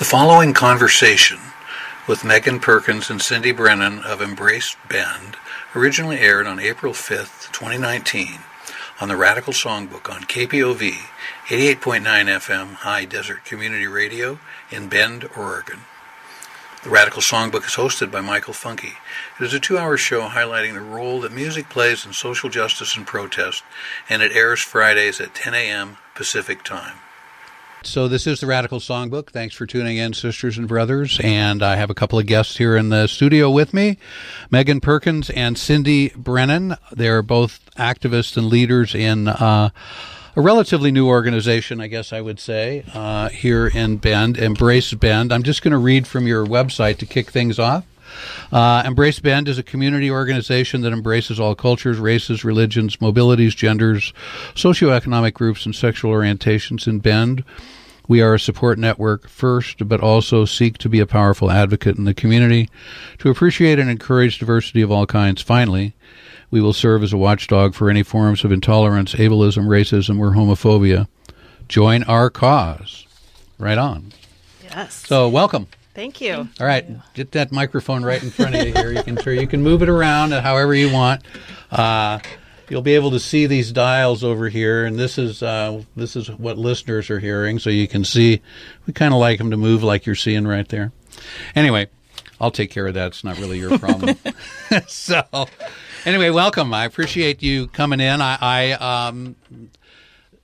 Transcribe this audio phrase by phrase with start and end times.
[0.00, 1.38] The following conversation
[2.08, 5.36] with Megan Perkins and Cindy Brennen of Embrace Bend
[5.76, 8.38] originally aired on April 5th, 2019
[8.98, 10.92] on the Radical Songbook on KPOV
[11.48, 14.40] 88.9 FM High Desert Community Radio
[14.70, 15.80] in Bend, Oregon.
[16.82, 18.94] The Radical Songbook is hosted by Michael Funke.
[19.38, 22.96] It is a two hour show highlighting the role that music plays in social justice
[22.96, 23.64] and protest,
[24.08, 25.98] and it airs Fridays at 10 a.m.
[26.14, 27.00] Pacific Time.
[27.82, 29.30] So this is the Radical Songbook.
[29.30, 31.18] Thanks for tuning in, sisters and brothers.
[31.24, 33.96] And I have a couple of guests here in the studio with me,
[34.50, 36.76] Megan Perkins and Cindy Brennen.
[36.92, 39.70] They're both activists and leaders in uh,
[40.36, 45.32] a relatively new organization, I guess I would say, uh, here in Bend, Embrace Bend.
[45.32, 47.86] I'm just going to read from your website to kick things off.
[48.52, 54.12] Uh, Embrace Bend is a community organization that embraces all cultures, races, religions, mobilities, genders,
[54.54, 57.44] socioeconomic groups, and sexual orientations in Bend.
[58.08, 62.06] We are a support network first, but also seek to be a powerful advocate in
[62.06, 62.68] the community,
[63.18, 65.42] to appreciate and encourage diversity of all kinds.
[65.42, 65.94] Finally,
[66.50, 71.06] we will serve as a watchdog for any forms of intolerance, ableism, racism, or homophobia.
[71.68, 73.06] Join our cause.
[73.58, 74.12] Right on.
[74.64, 75.06] Yes.
[75.06, 75.68] So, welcome.
[76.00, 76.48] Thank you.
[76.58, 78.90] All right, get that microphone right in front of you here.
[78.90, 81.22] You can you can move it around however you want.
[81.70, 82.20] Uh,
[82.70, 86.30] you'll be able to see these dials over here, and this is uh, this is
[86.30, 88.40] what listeners are hearing, so you can see.
[88.86, 90.90] We kind of like them to move like you're seeing right there.
[91.54, 91.88] Anyway,
[92.40, 93.08] I'll take care of that.
[93.08, 94.16] It's not really your problem.
[94.86, 95.22] so,
[96.06, 96.72] anyway, welcome.
[96.72, 98.22] I appreciate you coming in.
[98.22, 98.72] I, I
[99.08, 99.36] um,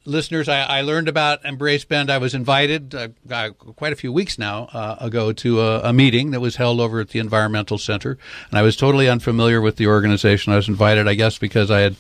[0.07, 2.11] listeners, I, I, learned about Embrace Bend.
[2.11, 5.93] I was invited uh, uh, quite a few weeks now uh, ago to a, a,
[5.93, 8.17] meeting that was held over at the Environmental Center,
[8.51, 10.53] and I was totally unfamiliar with the organization.
[10.53, 11.97] I was invited, I guess, because I had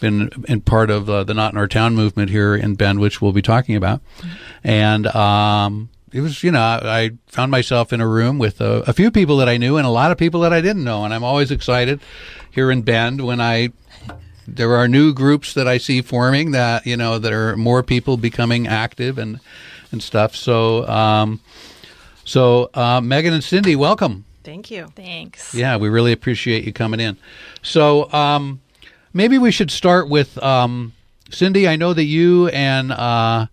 [0.00, 3.20] been in part of uh, the Not in Our Town movement here in Bend, which
[3.20, 4.00] we'll be talking about,
[4.62, 5.06] and.
[5.08, 9.10] Um, it was, you know, I found myself in a room with a, a few
[9.10, 11.04] people that I knew and a lot of people that I didn't know.
[11.04, 12.00] And I'm always excited
[12.50, 13.68] here in Bend when I
[14.54, 18.16] there are new groups that I see forming that you know that are more people
[18.16, 19.40] becoming active and
[19.92, 20.34] and stuff.
[20.34, 21.40] So um,
[22.24, 24.24] so uh, Megan and Cindy, welcome.
[24.44, 24.88] Thank you.
[24.96, 25.54] Thanks.
[25.54, 27.18] Yeah, we really appreciate you coming in.
[27.62, 28.60] So um,
[29.12, 30.94] maybe we should start with um,
[31.30, 31.68] Cindy.
[31.68, 33.46] I know that you and uh,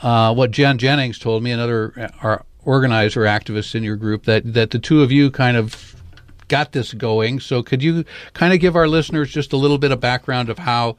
[0.00, 4.70] uh, what Jen Jennings told me, another uh, organizer activist in your group, that that
[4.70, 5.91] the two of you kind of
[6.52, 7.40] got this going.
[7.40, 8.04] So could you
[8.34, 10.98] kind of give our listeners just a little bit of background of how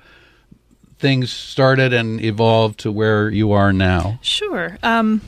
[0.98, 4.18] things started and evolved to where you are now?
[4.24, 4.80] Sure.
[4.82, 5.22] Um,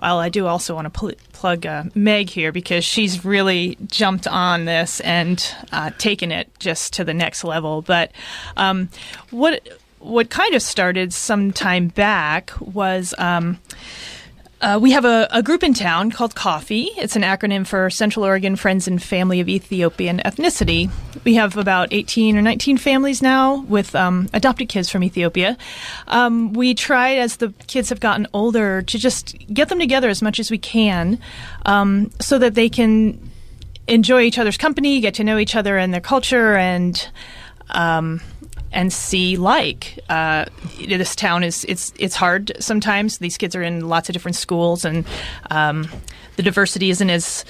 [0.00, 4.26] well, I do also want to pl- plug uh, Meg here because she's really jumped
[4.26, 7.82] on this and uh, taken it just to the next level.
[7.82, 8.12] But
[8.56, 8.88] um,
[9.28, 9.68] what
[9.98, 13.14] what kind of started some time back was.
[13.18, 13.58] Um,
[14.60, 16.90] uh, we have a, a, group in town called Coffee.
[16.96, 20.90] It's an acronym for Central Oregon Friends and Family of Ethiopian Ethnicity.
[21.24, 25.56] We have about 18 or 19 families now with um, adopted kids from Ethiopia.
[26.08, 30.22] Um, we try, as the kids have gotten older, to just get them together as
[30.22, 31.20] much as we can
[31.64, 33.30] um, so that they can
[33.86, 37.08] enjoy each other's company, get to know each other and their culture, and
[37.70, 38.20] um,
[38.72, 40.44] and see like uh,
[40.78, 43.18] this town is it's it's hard sometimes.
[43.18, 45.06] These kids are in lots of different schools and
[45.50, 45.88] um,
[46.36, 47.44] the diversity isn't as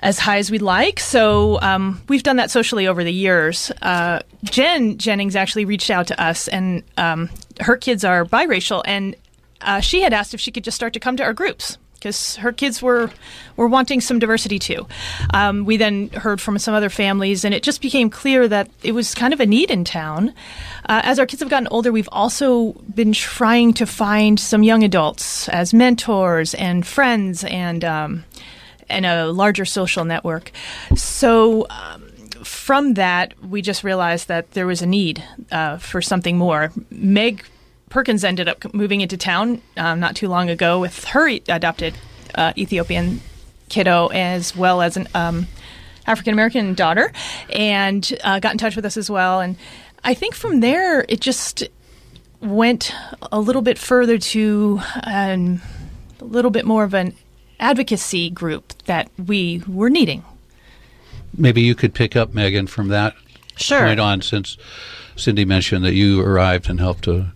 [0.00, 0.98] as high as we'd like.
[1.00, 3.70] So um, we've done that socially over the years.
[3.82, 9.16] Uh, jen jennings actually reached out to us and um, her kids are biracial and
[9.62, 12.36] uh, she had asked if she could just start to come to our groups because
[12.36, 13.10] her kids were
[13.56, 14.86] were wanting some diversity too.
[15.34, 18.92] Um, we then heard from some other families, and it just became clear that it
[18.92, 20.30] was kind of a need in town.
[20.88, 24.82] Uh, as our kids have gotten older, we've also been trying to find some young
[24.82, 28.24] adults as mentors and friends and um,
[28.88, 30.50] and a larger social network.
[30.96, 31.66] So.
[31.68, 32.06] Um,
[32.42, 35.22] from that, we just realized that there was a need
[35.52, 36.72] uh, for something more.
[36.90, 37.44] Meg
[37.90, 41.94] Perkins ended up moving into town um, not too long ago with her adopted
[42.34, 43.20] uh, Ethiopian
[43.68, 45.46] kiddo as well as an um,
[46.06, 47.12] African American daughter,
[47.50, 49.40] and uh, got in touch with us as well.
[49.40, 49.56] And
[50.02, 51.68] I think from there it just
[52.40, 52.94] went
[53.30, 55.60] a little bit further to um,
[56.20, 57.14] a little bit more of an
[57.58, 60.24] advocacy group that we were needing.
[61.36, 63.14] Maybe you could pick up Megan from that
[63.56, 63.80] sure.
[63.80, 64.56] point on, since
[65.16, 67.32] Cindy mentioned that you arrived and helped to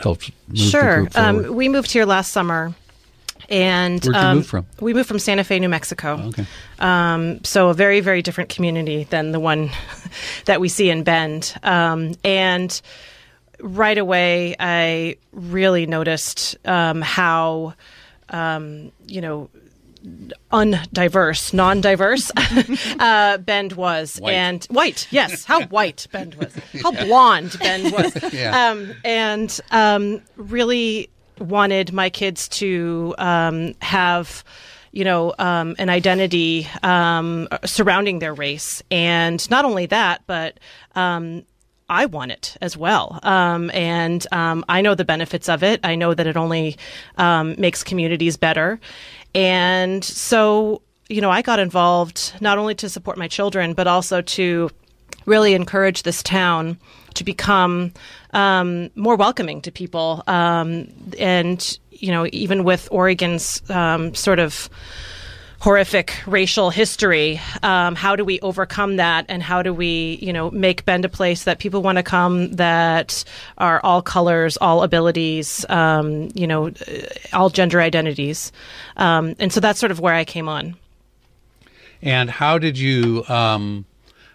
[0.00, 1.08] helped sure.
[1.14, 2.74] Um, we moved here last summer.
[3.50, 4.66] And where'd you um, move from?
[4.78, 6.20] We moved from Santa Fe, New Mexico.
[6.20, 6.46] Oh, okay.
[6.80, 9.70] Um, so a very, very different community than the one
[10.44, 11.54] that we see in Bend.
[11.62, 12.78] Um, and
[13.60, 17.74] right away, I really noticed um, how,
[18.28, 19.48] um, you know,
[20.52, 22.30] undiverse, non-diverse
[22.98, 24.32] uh, Bend was, White.
[24.34, 25.06] and white.
[25.10, 28.70] Yes, how white Bend was, how blonde Bend was, Yeah.
[28.70, 31.10] um, and um, really
[31.40, 34.44] wanted my kids to um, have.
[34.90, 40.58] You know, um, an identity um, surrounding their race, and not only that, but
[40.94, 41.44] um,
[41.90, 43.20] I want it as well.
[43.22, 45.80] Um, and um, I know the benefits of it.
[45.84, 46.78] I know that it only
[47.18, 48.80] um, makes communities better.
[49.34, 54.22] And so, you know, I got involved not only to support my children, but also
[54.22, 54.70] to
[55.26, 56.78] really encourage this town
[57.14, 57.92] to become
[58.32, 60.22] um, more welcoming to people.
[60.26, 60.88] Um,
[61.18, 64.70] and, you know, even with Oregon's um, sort of
[65.60, 67.40] horrific racial history.
[67.62, 71.08] Um, how do we overcome that, and how do we, you know, make Bend a
[71.08, 73.24] place that people want to come, that
[73.58, 76.72] are all colors, all abilities, um, you know, uh,
[77.32, 78.52] all gender identities,
[78.96, 80.76] um, and so that's sort of where I came on.
[82.00, 83.84] And how did you um,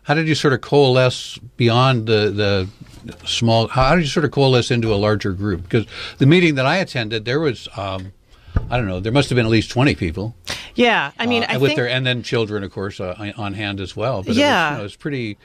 [0.03, 2.69] how did you sort of coalesce beyond the the
[3.25, 3.67] small?
[3.69, 5.63] How did you sort of coalesce into a larger group?
[5.63, 5.85] Because
[6.17, 8.11] the meeting that I attended, there was um,
[8.69, 10.35] I don't know, there must have been at least twenty people.
[10.75, 13.53] Yeah, I mean, uh, I with think their and then children, of course, uh, on
[13.53, 14.23] hand as well.
[14.23, 14.45] But Yeah.
[14.45, 15.37] it was, you know, it's pretty.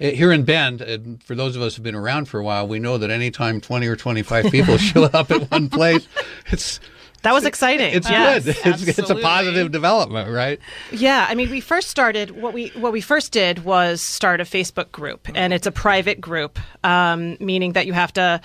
[0.00, 2.66] uh, Here in Bend, and for those of us who've been around for a while,
[2.66, 6.06] we know that anytime twenty or twenty-five people show up at one place,
[6.50, 6.80] it's
[7.24, 7.92] that was exciting.
[7.94, 8.44] it's Yes.
[8.44, 8.56] good.
[8.64, 10.60] It's, it's a positive development, right?
[10.92, 14.44] Yeah, I mean, we first started what we what we first did was start a
[14.44, 18.40] Facebook group, and it's a private group, um, meaning that you have to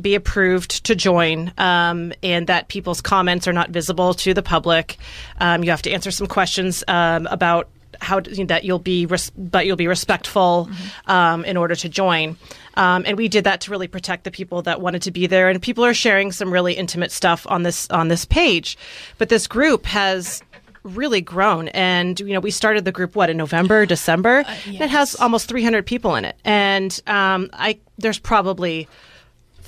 [0.00, 4.96] be approved to join, um, and that people's comments are not visible to the public.
[5.38, 7.68] Um, you have to answer some questions um, about
[8.02, 10.68] how that you'll be res- but you'll be respectful
[11.06, 12.36] um, in order to join.
[12.74, 15.48] Um, and we did that to really protect the people that wanted to be there.
[15.48, 18.76] And people are sharing some really intimate stuff on this on this page.
[19.18, 20.42] But this group has
[20.84, 25.14] really grown and you know we started the group what in november december it has
[25.14, 28.88] almost 300 people in it and um, i there's probably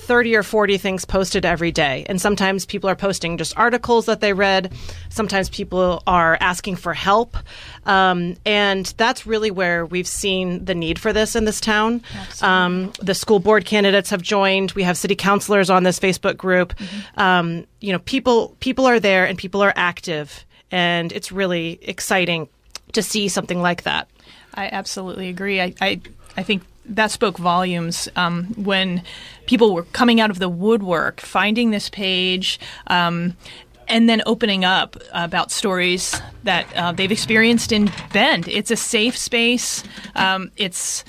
[0.04, 2.04] 30 or 40 things posted every day.
[2.08, 4.72] And sometimes people are posting just articles that they read.
[5.08, 7.36] Sometimes people are asking for help.
[7.86, 12.02] Um, and that's really where we've seen the need for this in this town.
[12.42, 14.72] Um, the school board candidates have joined.
[14.72, 16.74] We have city councilors on this Facebook group.
[17.16, 20.44] Um, you know, people people are there and people are active.
[20.70, 22.48] And it's really exciting
[22.92, 24.08] to see something like that.
[24.54, 25.60] I absolutely agree.
[25.60, 26.00] I, I,
[26.36, 29.02] I think that spoke volumes um, when
[29.46, 33.36] people were coming out of the woodwork, finding this page, um,
[33.88, 38.48] and then opening up about stories that uh, they've experienced in Bend.
[38.48, 39.82] It's a safe space.
[40.14, 41.04] Um, it's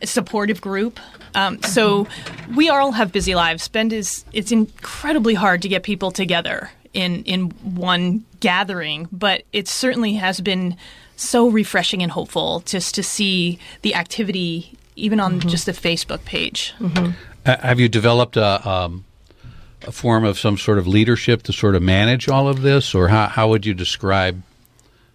[0.00, 1.00] a supportive group.
[1.34, 2.06] Um, so
[2.54, 3.66] we all have busy lives.
[3.66, 9.66] Bend is it's incredibly hard to get people together in in one gathering, but it
[9.66, 10.76] certainly has been
[11.16, 16.74] so refreshing and hopeful just to see the activity even on just the Facebook page.
[16.82, 17.12] Uh,
[17.44, 19.04] have you developed a, um,
[19.86, 23.08] a form of some sort of leadership to sort of manage all of this, or
[23.08, 24.42] how, how would you describe?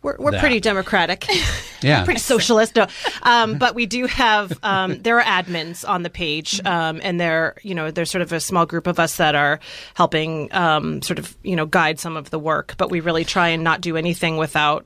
[0.01, 0.39] We're, we're That.
[0.39, 1.25] pretty democratic.
[1.81, 2.75] Yeah, pretty socialist.
[2.75, 2.87] No.
[3.23, 7.55] Um, but we do have um, there are admins on the page, um, and there
[7.63, 9.61] you know there's sort of a small group of us that are
[9.93, 12.75] helping um, sort of you know guide some of the work.
[12.77, 14.85] But we really try and not do anything without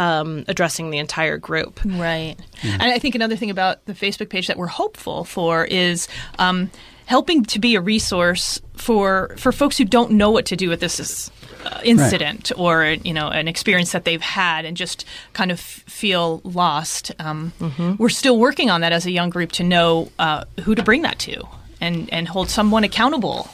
[0.00, 1.80] um, addressing the entire group.
[1.84, 2.36] Right.
[2.62, 6.70] And I think another thing about the Facebook page that we're hopeful for is um,
[7.06, 10.80] helping to be a resource for for folks who don't know what to do with
[10.80, 11.30] this
[11.66, 15.82] uh, incident or you know an experience that they've had and just kind of f-
[15.86, 17.12] feel lost.
[17.18, 17.52] Um,
[17.98, 21.02] We're still working on that as a young group to know uh, who to bring
[21.02, 21.42] that to.
[21.82, 23.48] And, and hold someone accountable.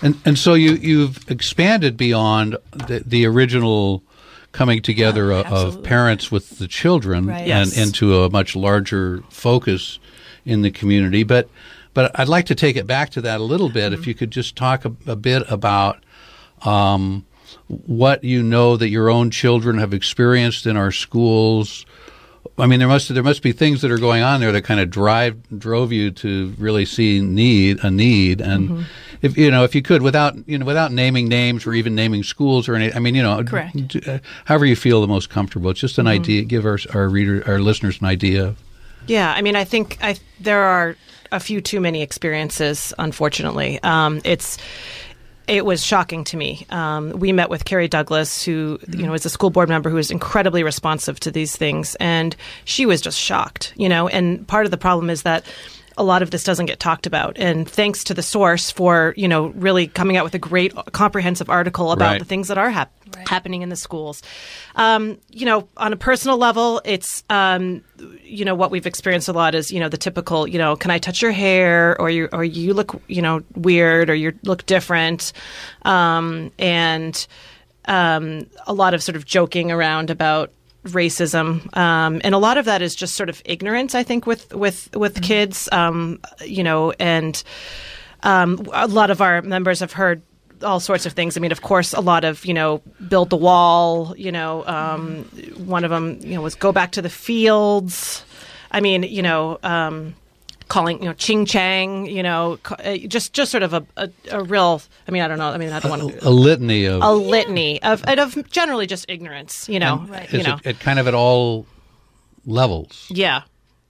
[0.00, 4.00] and and so you you've expanded beyond the, the original
[4.52, 5.82] coming together o- of absolutely.
[5.88, 7.38] parents with the children Right.
[7.40, 7.76] and Yes.
[7.76, 9.98] into a much larger focus
[10.44, 11.22] in the community.
[11.24, 11.48] But
[11.94, 13.92] but I'd like to take it back to that a little bit.
[13.92, 16.02] If you could just talk a, a bit about
[16.62, 17.26] um,
[17.68, 21.84] what you know that your own children have experienced in our schools.
[22.58, 24.80] I mean, there must there must be things that are going on there that kind
[24.80, 28.86] of drive drove you to really see need a need, and
[29.22, 32.22] if you know if you could without you know without naming names or even naming
[32.22, 33.88] schools or any, I mean you know, Correct.
[33.88, 35.70] d- uh, however you feel the most comfortable.
[35.70, 36.42] It's just an idea.
[36.42, 38.54] Give our our reader our listeners an idea.
[39.06, 40.96] Yeah, I mean, I think I there are
[41.30, 42.92] a few too many experiences.
[42.98, 44.58] Unfortunately, um, it's
[45.48, 46.66] it was shocking to me.
[46.70, 49.96] Um, we met with Carrie Douglas, who you know is a school board member who
[49.98, 53.72] is incredibly responsive to these things, and she was just shocked.
[53.76, 55.44] You know, and part of the problem is that.
[55.98, 59.28] A lot of this doesn't get talked about, and thanks to the source for you
[59.28, 62.18] know really coming out with a great comprehensive article about Right.
[62.18, 62.90] the things that are hap-
[63.28, 64.22] happening in the schools.
[64.76, 67.82] Um, you know, on a personal level, it's um,
[68.22, 70.90] you know what we've experienced a lot is you know the typical you know can
[70.90, 72.00] I touch your hair?
[72.00, 75.32] Or you or you look you know weird or you look different,
[75.82, 77.26] um, and
[77.86, 80.52] um, a lot of sort of joking around about
[80.84, 81.74] racism.
[81.76, 84.94] Um, and a lot of that is just sort of ignorance i think with with
[84.96, 85.68] with kids.
[85.72, 87.42] Um, you know and
[88.22, 90.22] um, a lot of our members have heard
[90.62, 91.36] all sorts of things.
[91.36, 94.14] I mean, of course, a lot of you know, build the wall.
[94.16, 95.24] You know, um,
[95.66, 98.24] one of them you know was go back to the fields.
[98.70, 99.58] I mean, you know.
[99.62, 100.14] Um,
[100.68, 104.42] calling you know ching chang you know uh, just just sort of a, a, a
[104.42, 107.02] real i mean i don't know i mean i don't want to A litany of
[107.02, 110.80] a litany of and of generally just ignorance you know and you know it, it
[110.80, 111.66] kind of at all
[112.46, 113.06] levels.
[113.10, 113.42] yeah.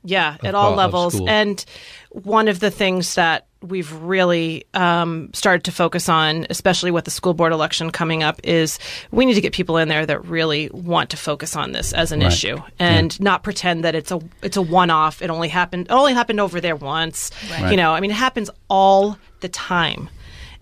[0.04, 1.20] Yeah, at all of levels.
[1.28, 1.64] And
[2.10, 7.10] one of the things that we've really um, started to focus on, especially with the
[7.12, 8.80] school board election coming up, is
[9.12, 12.10] we need to get people in there that really want to focus on this as
[12.10, 12.32] an Right.
[12.32, 15.22] issue and not pretend that it's a it's a one off.
[15.22, 17.30] It only happened it only happened over there once.
[17.50, 17.70] Right.
[17.70, 20.08] You know, I mean, it happens all the time,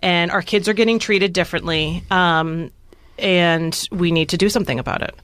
[0.00, 2.02] and our kids are getting treated differently.
[2.10, 2.70] Um,
[3.18, 5.14] and we need to do something about it.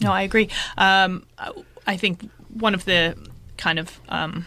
[0.00, 0.48] No, I agree.
[0.76, 1.50] Um, I
[1.96, 3.16] think one of the
[3.56, 4.46] kind of um,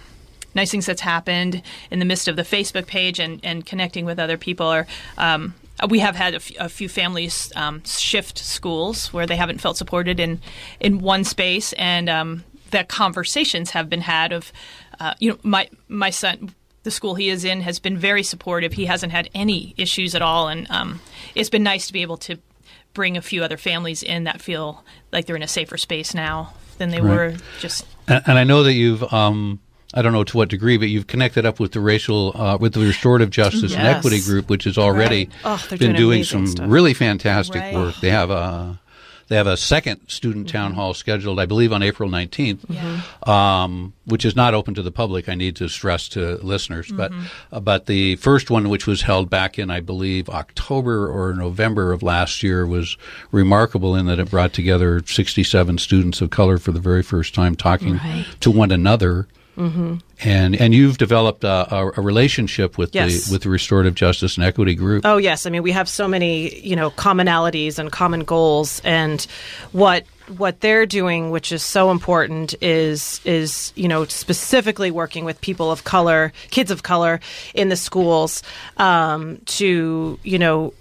[0.56, 4.20] nice things that's happened in the midst of the Facebook page and, and connecting with
[4.20, 4.88] other people are.
[5.18, 5.56] Um,
[5.90, 9.78] we have had a, f- a few families um, shift schools where they haven't felt
[9.78, 10.42] supported in
[10.80, 14.52] in one space, and um, that conversations have been had of,
[15.00, 18.74] uh, you know, my my son the school he is in has been very supportive.
[18.74, 21.00] He hasn't had any issues at all, and um,
[21.36, 22.40] it's been nice to be able to
[22.94, 26.54] bring a few other families in that feel like they're in a safer space now
[26.78, 27.16] than they Right.
[27.16, 27.86] were just.
[28.08, 29.60] And, and I know that you've, um,
[29.94, 32.74] I don't know to what degree, but you've connected up with the racial, uh, with
[32.74, 36.66] the restorative justice and equity group, which has already Oh, been doing doing some stuff.
[36.70, 37.74] really fantastic Right.
[37.74, 37.96] work.
[38.02, 38.80] They have a,
[39.28, 44.24] they have a second student town hall scheduled, I believe, on April 19th, um, which
[44.26, 45.28] is not open to the public.
[45.30, 47.12] I need to stress to listeners, but
[47.52, 51.92] uh, but the first one, which was held back in, I believe, October or November
[51.94, 52.98] of last year, was
[53.32, 57.56] remarkable in that it brought together 67 students of color for the very first time,
[57.56, 58.26] talking Right.
[58.42, 59.28] to one another.
[59.58, 63.26] And and you've developed a, a, a relationship with Yes.
[63.26, 65.06] the with the restorative justice and equity group.
[65.06, 69.26] Oh yes, I mean we have so many you know commonalities and common goals, and
[69.72, 70.06] what
[70.38, 75.72] what they're doing, which is so important, is is you know specifically working with people
[75.72, 77.20] of color, kids of color
[77.54, 78.44] in the schools
[78.78, 80.74] um, to you know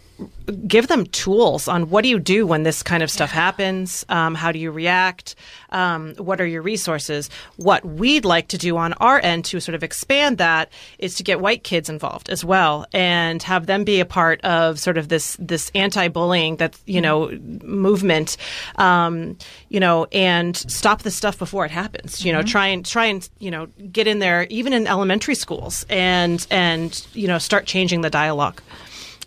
[0.66, 4.34] give them tools on what do you do when this kind of stuff happens um,
[4.34, 5.34] how do you react
[5.70, 7.28] um, what are your resources?
[7.56, 11.22] What we'd like to do on our end to sort of expand that is to
[11.22, 15.08] get white kids involved as well and have them be a part of sort of
[15.08, 17.28] this this anti-bullying that you know
[17.62, 18.36] movement
[18.76, 19.36] um,
[19.68, 23.28] you know and stop the stuff before it happens you know try and try and
[23.38, 28.00] you know get in there even in elementary schools and and you know start changing
[28.00, 28.62] the dialogue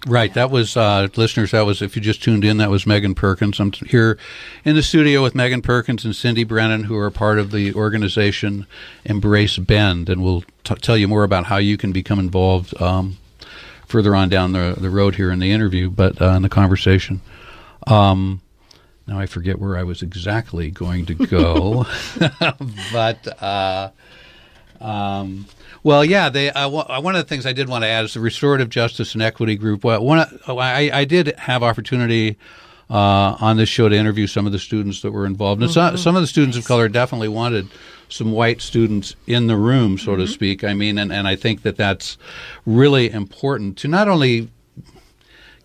[0.07, 0.33] Right.
[0.33, 3.59] That was, uh, listeners, that was, if you just tuned in, that was Megan Perkins.
[3.59, 4.17] I'm here
[4.63, 8.65] in the studio with Megan Perkins and Cindy Brennen, who are part of the organization
[9.03, 10.07] Embrace Bend.
[10.07, 13.17] And we'll t- tell you more about how you can become involved um,
[13.87, 17.19] further on down the, the road here in the interview, but uh, in the conversation.
[17.85, 18.41] Um,
[19.05, 21.85] now I forget where I was exactly going to go,
[22.93, 23.41] but.
[23.43, 23.91] Uh,
[24.81, 25.45] um,
[25.83, 26.49] well, yeah, they.
[26.49, 29.21] Uh, one of the things I did want to add is the restorative justice and
[29.21, 29.83] equity group.
[29.83, 32.37] Well, one, I, I did have opportunity
[32.89, 35.97] uh, on this show to interview some of the students that were involved, and some,
[35.97, 37.67] some of the students of color definitely wanted
[38.09, 40.63] some white students in the room, so to speak.
[40.63, 42.17] I mean, and, and I think that that's
[42.65, 44.49] really important to not only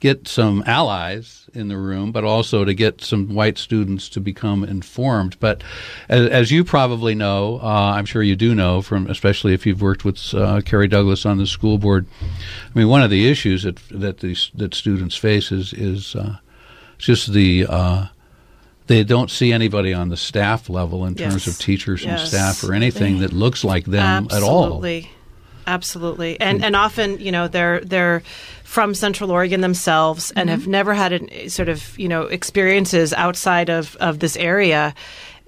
[0.04, 4.62] get some allies in the room, but also to get some white students to become
[4.62, 5.34] informed.
[5.40, 5.64] But
[6.10, 9.80] as, as you probably know, uh, I'm sure you do know from, especially if you've
[9.80, 12.06] worked with uh, Carrie Douglas on the school board.
[12.20, 16.36] I mean, one of the issues that that these that students face is is uh,
[16.98, 18.06] just the uh,
[18.86, 22.74] they don't see anybody on the staff level in terms of teachers and staff or
[22.74, 24.80] anything that looks like them at all.
[25.66, 26.40] Absolutely.
[26.40, 26.64] And hmm.
[26.64, 28.22] and often, you know, they're they're
[28.64, 30.70] from Central Oregon themselves and have mm-hmm.
[30.72, 34.94] never had an, sort of, you know, experiences outside of, of this area.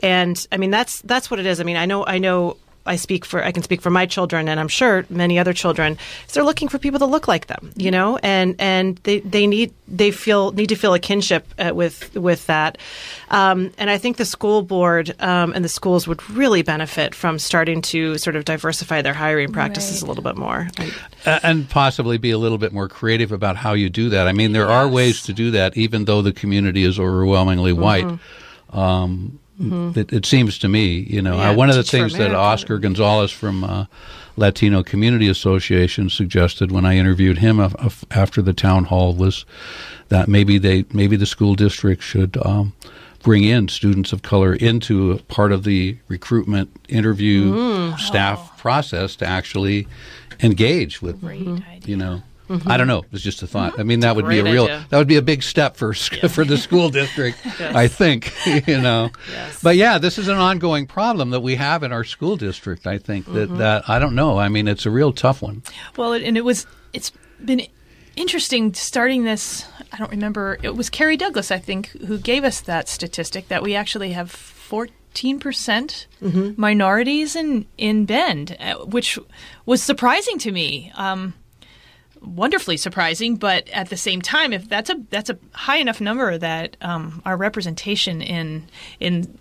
[0.02, 1.60] And I mean that's that's what it is.
[1.60, 2.56] I mean, I know I know
[2.86, 5.98] I speak for I can speak for my children, and I'm sure many other children.
[6.26, 9.46] Is they're looking for people that look like them, you know, and and they, they
[9.46, 12.78] need they feel need to feel a kinship uh, with with that,
[13.30, 17.38] um, and I think the school board um, and the schools would really benefit from
[17.38, 20.06] starting to sort of diversify their hiring practices Right.
[20.06, 20.68] a little bit more.
[20.78, 20.92] I-
[21.26, 24.28] Uh, and possibly be a little bit more creative about how you do that.
[24.28, 28.06] I mean, there are ways to do that, even though the community is overwhelmingly white.
[28.72, 32.34] Um, it, it seems to me, you know, Yeah, uh, one of the things that
[32.34, 33.86] Oscar Gonzalez from uh,
[34.36, 39.44] Latino Community Association suggested when I interviewed him af- af- after the town hall was
[40.08, 42.36] that maybe they maybe the school district should.
[42.44, 42.72] Um,
[43.22, 47.98] Bring in students of color into a part of the recruitment interview Mm.
[47.98, 49.88] staff process to actually
[50.40, 51.68] engage with Great Mm-hmm.
[51.68, 51.88] idea.
[51.88, 51.96] you
[52.48, 54.64] know i don't know it's just a thought i mean that would be a real
[54.64, 54.86] idea.
[54.90, 58.32] that would be a big step for s- for the school district i think
[58.68, 59.62] you know Yes.
[59.62, 62.98] but yeah this is an ongoing problem that we have in our school district i
[62.98, 63.58] think that Mm-hmm.
[63.58, 65.62] that i don't know i mean it's a real tough one
[65.96, 67.12] Well, it, and it was it's
[67.44, 67.62] been
[68.16, 69.66] interesting starting this.
[69.92, 70.56] I don't remember.
[70.62, 74.30] It was Carrie Douglas, I think, who gave us that statistic that we actually have
[74.30, 76.06] fourteen percent
[76.56, 79.18] minorities in in Bend, uh, which
[79.66, 80.90] was surprising to me.
[80.94, 81.34] Um,
[82.26, 86.36] wonderfully surprising, but at the same time, if that's a that's a high enough number
[86.38, 88.66] that um, our representation in
[89.00, 89.38] in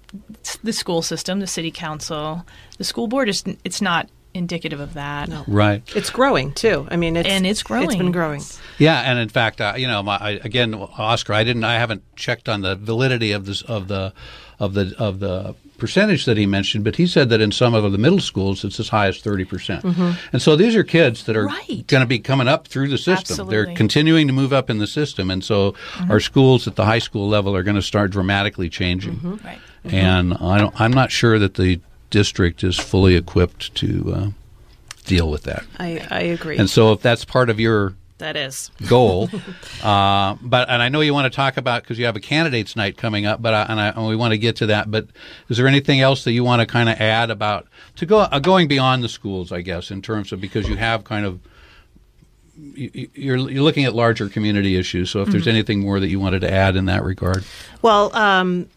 [0.64, 2.46] the school system, the city council,
[2.78, 5.30] the school board is it's not indicative of that.
[5.30, 5.44] No.
[5.48, 6.88] right It's growing too.
[6.92, 7.86] I mean, it's And it's growing.
[7.86, 8.40] It's been growing.
[8.42, 8.62] growing.
[8.78, 12.04] yeah and in fact uh, you know my, I, again oscar i didn't i haven't
[12.18, 14.14] checked on the validity of this of the
[14.60, 17.92] of the of the percentage that he mentioned but he said that in some of
[17.92, 20.18] the middle schools it's as high as 30%.
[20.32, 21.86] And so these are kids that are Right.
[21.88, 23.48] going to be coming up through the system.
[23.48, 26.12] They're continuing to move up in the system and so mm-hmm.
[26.12, 29.16] our schools at the high school level are going to start dramatically changing.
[29.18, 29.46] Mm-hmm.
[29.46, 29.60] Right.
[29.86, 29.96] Mm-hmm.
[29.96, 31.80] and I don't, i'm not sure that the
[32.10, 34.30] district is fully equipped to uh,
[35.06, 35.64] deal with that.
[35.78, 36.58] I, I agree.
[36.58, 38.72] and so if that's part of your that is.
[38.88, 39.30] goal.
[39.84, 42.76] uh, but and I know you want to talk about because you have a candidates
[42.76, 44.90] night coming up, but I, and, I, and we want to get to that.
[44.90, 45.08] But
[45.50, 47.68] is there anything else that you want to kind of add about
[47.98, 49.52] to go uh, going beyond the schools?
[49.52, 51.40] I guess in terms of because you have kind of
[52.58, 55.10] you- you're you're looking at larger community issues.
[55.10, 57.44] So if there's anything more that you wanted to add in that regard,
[57.82, 58.70] Well, um,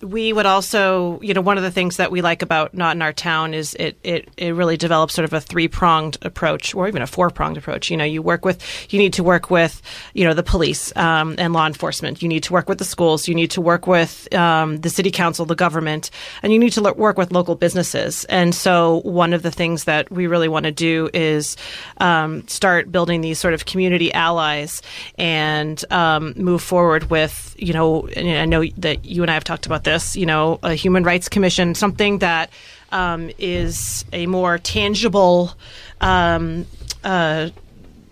[0.00, 3.02] we would also, you know, one of the things that we like about Not in
[3.02, 6.86] Our Town is it, it, it really develops sort of a three pronged approach or
[6.86, 7.90] even a four pronged approach.
[7.90, 9.82] You know, you work with, you need to work with,
[10.14, 12.22] you know, the police um, and law enforcement.
[12.22, 13.26] You need to work with the schools.
[13.26, 16.10] You need to work with um, the city council, the government,
[16.42, 18.24] and you need to work with local businesses.
[18.26, 21.56] And so one of the things that we really want to do is
[21.96, 24.80] um, start building these sort of community allies
[25.16, 29.66] and um, move forward with, you know, I know that you and I have talked
[29.66, 32.50] about this, you know, a human rights commission, something that
[32.92, 35.54] um, is a more tangible
[36.02, 36.66] um,
[37.04, 37.48] uh,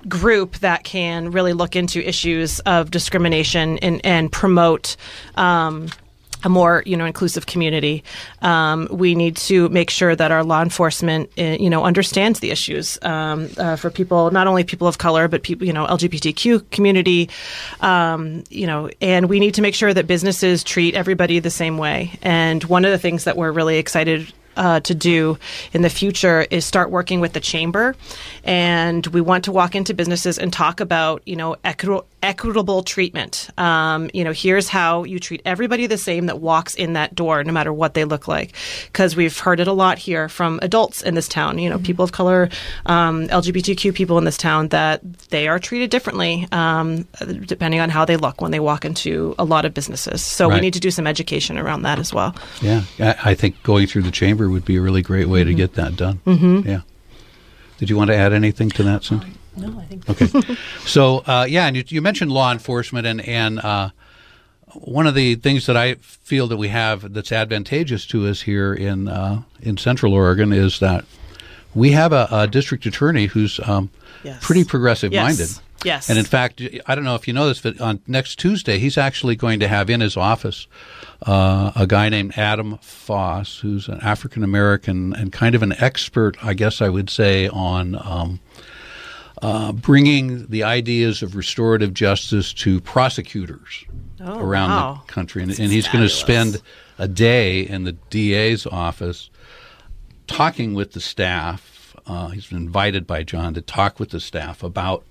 [0.08, 4.96] group that can really look into issues of discrimination and, and promote.
[5.36, 5.88] Um,
[6.44, 8.04] a more you know inclusive community.
[8.42, 12.50] Um, we need to make sure that our law enforcement uh, you know understands the
[12.50, 16.70] issues um, uh, for people, not only people of color, but people you know LGBTQ
[16.70, 17.30] community.
[17.80, 21.78] Um, you know, and we need to make sure that businesses treat everybody the same
[21.78, 22.18] way.
[22.22, 25.38] And one of the things that we're really excited uh, to do
[25.72, 27.94] in the future is start working with the chamber,
[28.44, 33.48] and we want to walk into businesses and talk about you know equi- equitable treatment.
[33.56, 37.42] Um, you know, here's how you treat everybody the same that walks in that door,
[37.44, 38.54] no matter what they look like,
[38.86, 41.58] because we've heard it a lot here from adults in this town.
[41.58, 42.48] You know, people of color,
[42.86, 47.06] um, LGBTQ people in this town that they are treated differently um,
[47.46, 50.22] depending on how they look when they walk into a lot of businesses.
[50.22, 50.56] So Right.
[50.56, 52.34] we need to do some education around that as well.
[52.60, 52.82] yeah,
[53.22, 55.94] I, think going through the chamber would be a really great way to get that
[55.96, 56.20] done.
[56.26, 56.68] Mm-hmm.
[56.68, 56.80] Yeah.
[57.78, 59.26] Did you want to add anything to that, Cindy?
[59.56, 60.56] No, I think Okay.
[60.84, 63.90] so uh, yeah, and you, you mentioned law enforcement, and and uh,
[64.74, 68.74] one of the things that I feel that we have that's advantageous to us here
[68.74, 71.04] in uh, in Central Oregon is that
[71.74, 73.90] we have a, a district attorney who's um,
[74.24, 74.38] Yes.
[74.44, 75.38] pretty progressive minded.
[75.40, 75.60] Yes.
[75.84, 76.08] Yes.
[76.10, 78.98] And in fact, I don't know if you know this, but on next Tuesday, he's
[78.98, 80.66] actually going to have in his office
[81.24, 86.36] uh, a guy named Adam Foss, who's an African American and kind of an expert,
[86.42, 88.40] I guess I would say, on um,
[89.42, 93.84] uh, bringing the ideas of restorative justice to prosecutors
[94.18, 95.02] Oh, around wow.
[95.06, 95.42] the country.
[95.42, 96.62] And, and he's going to spend
[96.98, 99.28] a day in the DA's office
[100.26, 101.94] talking with the staff.
[102.06, 105.04] Uh, he's been invited by John to talk with the staff about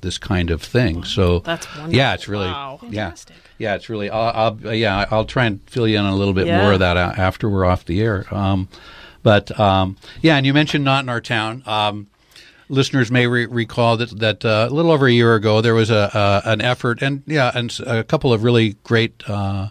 [0.00, 1.04] this kind of thing.
[1.04, 2.80] So That's Yeah, it's really Wow.
[2.82, 3.36] yeah, Fantastic.
[3.56, 3.74] yeah.
[3.74, 4.10] It's really.
[4.10, 5.06] I'll, I'll yeah.
[5.10, 6.62] I'll try and fill you in a little bit Yeah.
[6.62, 8.26] more of that after we're off the air.
[8.32, 8.68] Um,
[9.22, 11.62] But um, yeah, and you mentioned not in our town.
[11.66, 12.06] Um,
[12.68, 15.90] listeners may re- recall that that uh, a little over a year ago there was
[15.90, 19.22] a uh, an effort, and yeah, and a couple of really great.
[19.28, 19.68] Uh,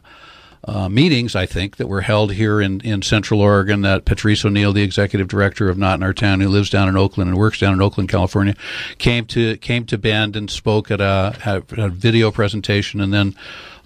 [0.64, 3.82] uh, meetings, I think, that were held here in, in Central Oregon.
[3.82, 6.98] That Patrice O'Neill, the executive director of Not in Our Town, who lives down in
[6.98, 8.56] Oakland and works down in Oakland, California,
[8.98, 13.36] came to came to Bend and spoke at a, a video presentation, and then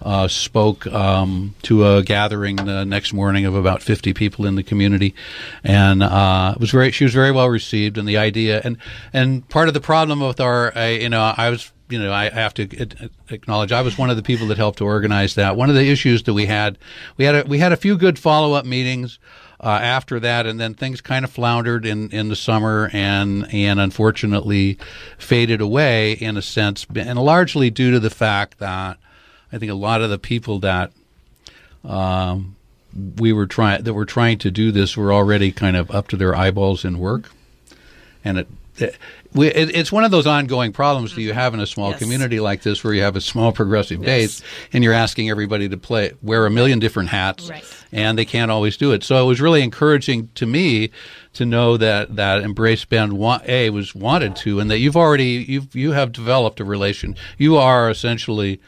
[0.04, 4.62] uh, spoke um, to a gathering the next morning of about 50 people in the
[4.62, 5.14] community,
[5.62, 6.90] and uh, was very.
[6.90, 8.76] She was very well received, and the idea and
[9.12, 12.30] and part of the problem with our, uh, you know, I was you know, I
[12.30, 15.56] have to acknowledge I was one of the people that helped to organize that.
[15.56, 16.78] One of the issues that we had,
[17.16, 19.18] we had a, we had a few good follow up meetings.
[19.64, 23.78] Uh, after that, and then things kind of floundered in, in the summer and and
[23.78, 24.76] unfortunately
[25.18, 28.98] faded away in a sense, and largely due to the fact that
[29.52, 30.90] I think a lot of the people that
[31.84, 32.56] um,
[33.18, 36.16] we were trying that were trying to do this were already kind of up to
[36.16, 37.30] their eyeballs in work,
[38.24, 38.56] and it, it
[39.34, 41.38] we, it, it's one of those ongoing problems that you mm-hmm.
[41.38, 41.98] have in a small Yes.
[41.98, 44.06] community like this, where you have a small progressive Yes.
[44.06, 47.64] base, and you're asking everybody to play wear a million different hats, Right.
[47.92, 49.04] and they can't always do it.
[49.04, 50.90] So it was really encouraging to me
[51.34, 53.12] to know that that Embrace Bend
[53.46, 57.16] A was wanted to, and that you've already you've you have developed a relation.
[57.38, 58.60] You are essentially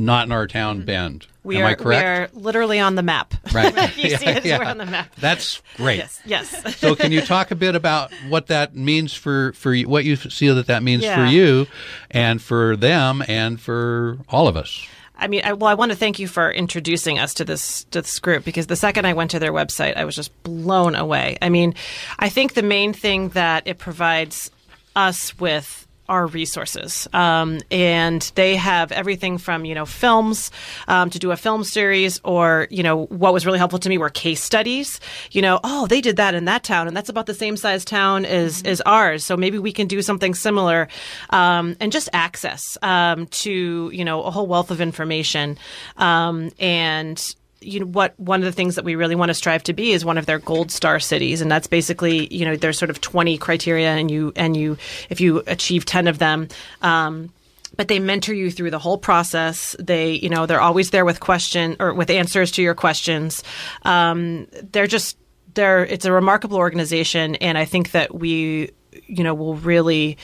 [0.00, 0.86] not in our town mm-hmm.
[0.86, 1.26] bend.
[1.42, 2.34] We Am are I correct?
[2.34, 3.34] we are literally on the map.
[3.52, 3.96] Right.
[3.96, 4.58] you see Yeah, us, yeah.
[4.58, 5.14] we're on the map.
[5.16, 5.98] That's great.
[5.98, 6.76] Yes, yes.
[6.76, 10.16] so can you talk a bit about what that means for for you, what you
[10.16, 11.66] see that that means for you
[12.10, 14.86] and for them and for all of us
[15.20, 18.00] I mean, I, well, I want to thank you for introducing us to this to
[18.00, 21.36] this group because the second I went to their website, I was just blown away.
[21.42, 21.74] I mean,
[22.18, 24.50] I think the main thing that it provides
[24.96, 30.50] us with are resources, um, and they have everything from you know films
[30.88, 33.96] um, to do a film series, or you know what was really helpful to me
[33.96, 35.00] were case studies.
[35.30, 37.84] You know, oh, they did that in that town, and that's about the same size
[37.84, 40.88] town as as ours, so maybe we can do something similar,
[41.30, 45.56] um, and just access um, to you know a whole wealth of information,
[45.96, 49.62] um, and you know what one of the things that we really want to strive
[49.62, 52.78] to be is one of their gold star cities and that's basically you know there's
[52.78, 54.76] sort of 20 criteria and you and you
[55.10, 56.48] if you achieve 10 of them
[56.82, 57.32] um,
[57.76, 59.76] but they mentor you through the whole process.
[59.78, 63.42] They you know they're always there with question or with answers to your questions.
[63.84, 65.16] Um, they're just
[65.54, 68.70] they're it's a remarkable organization and i think that we
[69.06, 70.16] you know will really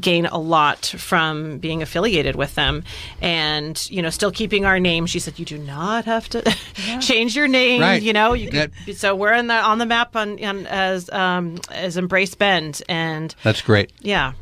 [0.00, 2.84] gain a lot from being affiliated with them.
[3.20, 6.42] And you know still keeping our name she said you do not have to
[7.00, 8.02] change your name Right.
[8.02, 8.32] you know?
[8.32, 11.96] You That- could, so we're in the on the map on, on as um as
[11.96, 13.92] embrace bend and that's great.
[14.00, 14.32] Yeah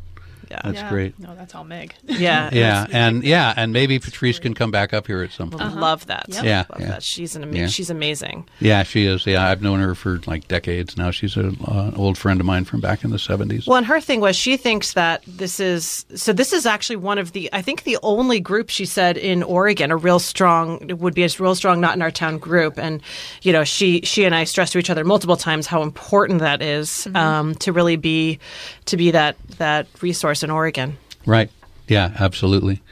[0.52, 0.60] yeah.
[0.64, 0.88] That's Yeah.
[0.90, 1.18] great.
[1.18, 1.94] No, that's all Meg.
[2.04, 2.50] yeah.
[2.52, 5.76] Yeah and yeah and maybe patrice can come back up here at some point.
[5.76, 6.26] love that.
[6.28, 6.44] Yep.
[6.44, 6.88] Yeah, love yeah.
[6.88, 7.02] that.
[7.02, 7.66] She's an ama- Yeah.
[7.68, 8.46] she's amazing.
[8.60, 9.26] Yeah she is.
[9.26, 11.10] Yeah i've known her for like decades now.
[11.10, 13.86] She's a, uh, an old friend of mine from back in the 70s Well, and
[13.86, 16.32] her thing was she thinks that this is so.
[16.32, 19.90] This is actually one of the I think the only group she said in Oregon
[19.90, 23.00] a real strong would be a real strong not in our town group, and
[23.42, 26.60] you know she she and I stressed to each other multiple times how important that
[26.62, 28.38] is, um, to really be
[28.86, 30.96] to be that that resource in Oregon.
[31.26, 31.50] Right.
[31.88, 32.82] Yeah, absolutely.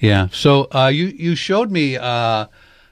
[0.00, 0.28] Yeah.
[0.32, 2.46] So uh, you you showed me uh,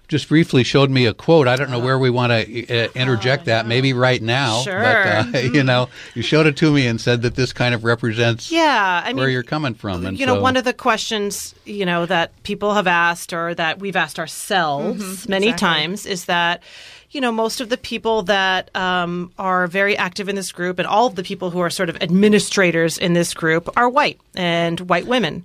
[0.08, 1.48] just briefly showed me a quote.
[1.48, 3.66] I don't know where we want to uh, interject that.
[3.66, 4.60] Maybe right now.
[4.60, 4.80] Sure.
[4.80, 7.84] But uh, you know, you showed it to me and said that this kind of
[7.84, 10.06] represents Yeah, I mean, where you're coming from.
[10.06, 13.54] And you know, so- one of the questions you know that people have asked or
[13.54, 15.66] that we've asked ourselves many exactly.
[15.66, 16.62] times is that
[17.16, 20.86] you know most of the people that um, are very active in this group and
[20.86, 24.80] all of the people who are sort of administrators in this group are white and
[24.80, 25.42] white women,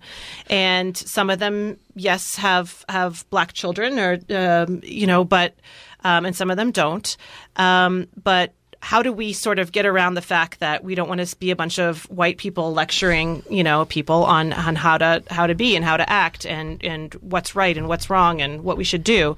[0.50, 5.56] and some of them yes have have black children or um, you know but
[6.04, 7.16] um, and some of them don't,
[7.56, 11.26] um, but how do we sort of get around the fact that we don't want
[11.26, 15.24] to be a bunch of white people lecturing, you know, people on, on how to
[15.30, 18.64] how to be and how to act and and what's right and what's wrong and
[18.64, 19.38] what we should do.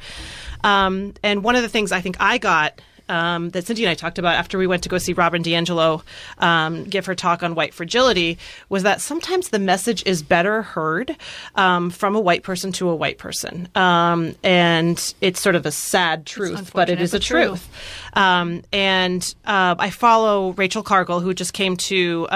[0.63, 3.95] Um, and one of the things I think I got um, that Cindy and I
[3.95, 6.01] talked about after we went to go see Robin DiAngelo
[6.37, 8.37] um, give her talk on white fragility
[8.69, 11.15] was that sometimes the message is better heard
[11.55, 15.71] um, from a white person to a white person, um, and it's sort of a
[15.71, 17.47] sad truth, but it is a true.
[17.47, 17.69] truth.
[18.13, 22.27] Um, and uh, I follow Rachel Cargle, who just came to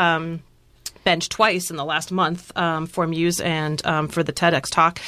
[1.07, 4.99] Bend twice in the last month um, for Muse and um, for the TEDx talk.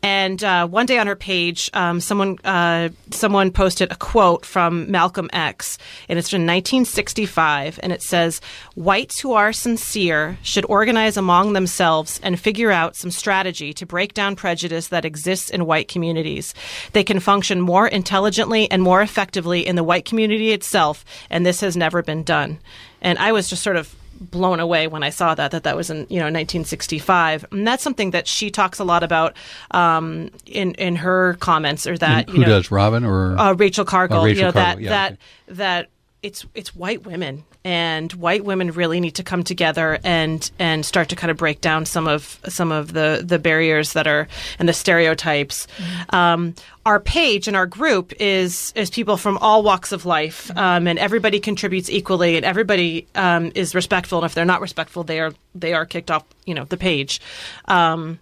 [0.00, 4.88] And uh, one day on her page, um, someone uh, someone posted a quote from
[4.92, 5.76] Malcolm X,
[6.08, 8.40] and it's from 1965, and it says,
[8.76, 14.14] "Whites who are sincere should organize among themselves and figure out some strategy to break
[14.14, 16.54] down prejudice that exists in white communities.
[16.92, 21.60] They can function more intelligently and more effectively in the white community itself, and this
[21.60, 22.60] has never been done."
[23.02, 25.90] And I was just sort of blown away when I saw that that that was
[25.90, 29.36] in you know 1965, and that's something that she talks a lot about
[29.70, 33.84] um, in in her comments, or that Who you know, does Robin or uh, Rachel
[33.84, 35.20] Cargle, Oh, Rachel you know that yeah, that okay.
[35.54, 35.88] that
[36.22, 41.08] it's it's white women and white women really need to come together and and start
[41.10, 44.28] to kind of break down some of some of the the barriers that are
[44.58, 45.66] and the stereotypes.
[45.76, 46.14] Mm-hmm.
[46.14, 46.54] Um,
[46.84, 50.58] our page and our group is is people from all walks of life, Mm-hmm.
[50.58, 54.18] um, and everybody contributes equally, and everybody um, is respectful.
[54.18, 57.20] And if they're not respectful, they are they are kicked off you know the page.
[57.66, 58.18] Um,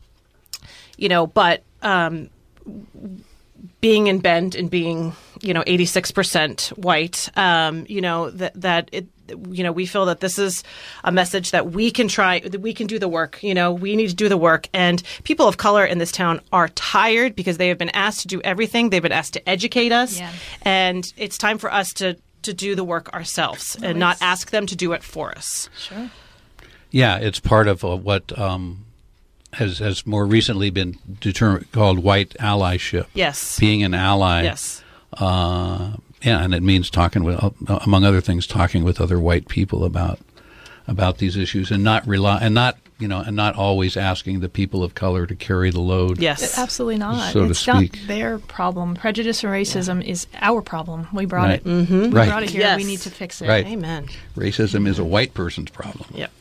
[0.96, 2.28] you know, but um,
[3.80, 9.06] being in Bend and being, you know, 86% white, um, you know, that, that it,
[9.50, 10.64] you know, we feel that this is
[11.04, 13.42] a message that we can try, that we can do the work.
[13.42, 14.68] You know, we need to do the work.
[14.72, 18.28] And people of color in this town are tired because they have been asked to
[18.28, 18.90] do everything.
[18.90, 20.18] They've been asked to educate us.
[20.18, 20.32] Yeah.
[20.62, 24.66] And it's time for us to, to do the work ourselves and not ask them
[24.66, 25.68] to do it for us.
[25.78, 26.10] Sure.
[26.90, 28.86] Yeah, it's part of uh, what um,
[29.54, 33.06] has has more recently been determined called white allyship.
[33.14, 33.58] Yes.
[33.58, 34.42] being an ally.
[34.42, 34.82] Yes.
[35.14, 37.50] Uh, yeah, and it means talking with, uh,
[37.84, 40.18] among other things, talking with other white people about
[40.86, 44.48] about these issues, and not rely and not you know, and not always asking the
[44.48, 46.18] people of color to carry the load.
[46.18, 46.58] Yes.
[46.58, 47.32] Absolutely not.
[47.32, 48.06] So to it's not speak.
[48.08, 48.96] their problem.
[48.96, 51.06] Prejudice and racism is our problem.
[51.12, 51.62] We brought Right.
[51.64, 51.64] it.
[51.64, 52.28] We Right.
[52.28, 52.62] brought it here.
[52.62, 52.76] Yes.
[52.76, 53.46] We need to fix it.
[53.48, 53.64] Right.
[53.68, 54.08] Amen.
[54.36, 56.08] Racism is a white person's problem.
[56.12, 56.32] Yep.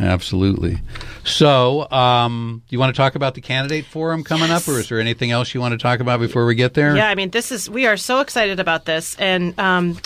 [0.00, 0.78] Absolutely.
[1.24, 4.98] So, um, you want to talk about the candidate forum coming up, or is there
[4.98, 6.96] anything else you want to talk about before we get there?
[6.96, 9.98] Yeah, I mean, this is we are so excited about this, and um,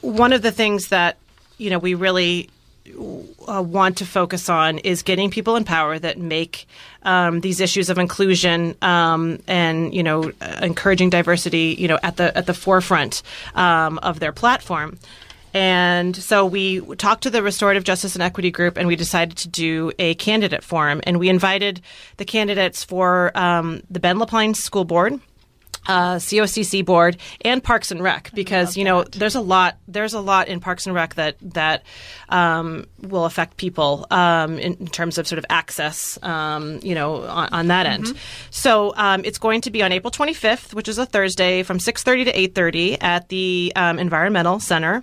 [0.00, 1.18] one of the things that
[1.56, 2.50] you know we really
[3.46, 6.66] uh, want to focus on is getting people in power that make
[7.04, 12.16] um, these issues of inclusion um, and you know uh, encouraging diversity you know at
[12.16, 13.22] the at the forefront
[13.54, 14.98] um, of their platform.
[15.54, 19.48] And so we talked to the Restorative Justice and Equity Group, and we decided to
[19.48, 21.00] do a candidate forum.
[21.04, 21.80] And we invited
[22.16, 25.20] the candidates for um, the Bend-La Pine School Board,
[25.86, 30.20] uh, COCC board and Parks and Rec because you know there's a lot there's a
[30.20, 31.82] lot in Parks and Rec that that
[32.28, 37.22] um, will affect people um, in, in terms of sort of access um, you know
[37.24, 38.14] on, on that end.
[38.50, 42.24] So um, it's going to be on April 25th, which is a Thursday, from 6:30
[42.26, 45.02] to 8:30 at the um, Environmental Center.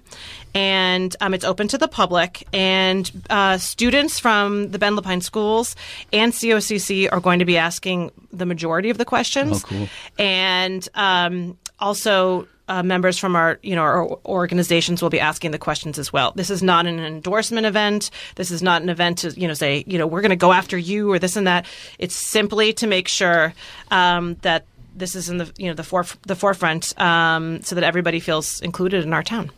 [0.55, 5.75] And um, it's open to the public, and uh, students from the Bend-La Pine schools
[6.11, 9.89] and COCC are going to be asking the majority of the questions Oh, cool.
[10.17, 15.57] and um, also uh, members from our you know our organizations will be asking the
[15.57, 16.31] questions as well.
[16.35, 18.11] This is not an endorsement event.
[18.35, 20.51] This is not an event to you know say you know we're going to go
[20.53, 21.65] after you or this and that.
[21.97, 23.53] It's simply to make sure
[23.91, 27.83] um, that this is in the you know the foref- the forefront um, so that
[27.83, 29.49] everybody feels included in our town.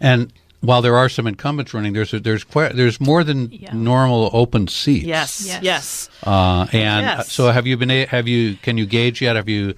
[0.00, 3.72] And while there are some incumbents running, there's a, there's quite, there's more than Yeah.
[3.72, 5.04] normal open seats.
[5.06, 5.60] Yes, yes.
[5.62, 6.08] Yes.
[6.24, 7.32] Uh, and Yes.
[7.32, 7.90] so have you been?
[7.90, 8.56] a- Have you?
[8.62, 9.34] Can you gauge yet?
[9.36, 9.74] Have you?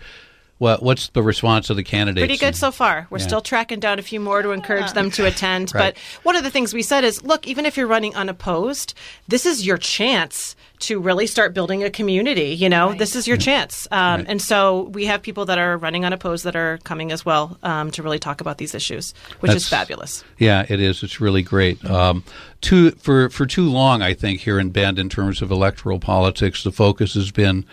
[0.65, 2.23] What What's the response of the candidates?
[2.23, 3.07] Pretty good so far.
[3.11, 3.27] We're Yeah.
[3.27, 5.73] still tracking down a few more to encourage them to attend.
[5.75, 5.93] Right.
[5.95, 8.95] But one of the things we said is look, even if you're running unopposed,
[9.29, 12.55] this is your chance to really start building a community.
[12.55, 12.99] You know, Right.
[12.99, 13.87] this is your chance.
[13.91, 14.25] Um, Right.
[14.27, 17.91] And so we have people that are running unopposed that are coming as well um,
[17.93, 20.25] to really talk about these issues, which is fabulous.
[20.39, 21.03] Yeah, it is.
[21.03, 21.85] It's really great.
[21.85, 22.25] Um,
[22.63, 26.63] too for for too long, I think here in Bend, in terms of electoral politics,
[26.63, 27.67] the focus has been,